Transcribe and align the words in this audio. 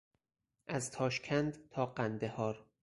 از 0.67 0.91
تاشکند 0.91 1.57
تا 1.71 1.85
قندهار 1.85 2.65